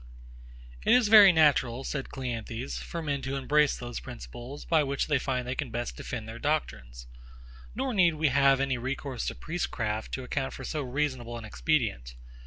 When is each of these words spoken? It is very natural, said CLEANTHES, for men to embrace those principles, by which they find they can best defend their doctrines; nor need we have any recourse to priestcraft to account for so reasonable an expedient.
It 0.83 0.93
is 0.93 1.09
very 1.09 1.31
natural, 1.31 1.83
said 1.83 2.09
CLEANTHES, 2.09 2.79
for 2.79 3.03
men 3.03 3.21
to 3.21 3.35
embrace 3.35 3.77
those 3.77 3.99
principles, 3.99 4.65
by 4.65 4.81
which 4.81 5.05
they 5.05 5.19
find 5.19 5.45
they 5.47 5.53
can 5.53 5.69
best 5.69 5.95
defend 5.95 6.27
their 6.27 6.39
doctrines; 6.39 7.05
nor 7.75 7.93
need 7.93 8.15
we 8.15 8.29
have 8.29 8.59
any 8.59 8.79
recourse 8.79 9.27
to 9.27 9.35
priestcraft 9.35 10.11
to 10.13 10.23
account 10.23 10.53
for 10.53 10.63
so 10.63 10.81
reasonable 10.81 11.37
an 11.37 11.45
expedient. 11.45 12.15